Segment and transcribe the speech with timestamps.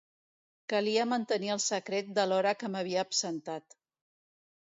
[0.71, 3.79] Calia mantenir el secret de l'hora que m'havia absentat.